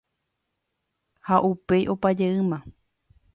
[1.27, 2.57] ha upéi opa jeýma